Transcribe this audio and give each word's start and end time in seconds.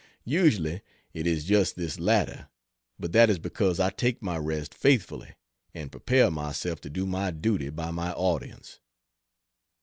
Usually 0.25 0.81
it 1.13 1.27
is 1.27 1.45
just 1.45 1.75
this 1.75 1.99
latter, 1.99 2.49
but 2.97 3.11
that 3.11 3.29
is 3.29 3.37
because 3.37 3.79
I 3.79 3.91
take 3.91 4.19
my 4.19 4.35
rest 4.35 4.73
faithfully, 4.73 5.35
and 5.75 5.91
prepare 5.91 6.31
myself 6.31 6.81
to 6.81 6.89
do 6.89 7.05
my 7.05 7.29
duty 7.29 7.69
by 7.69 7.91
my 7.91 8.11
audience. 8.13 8.79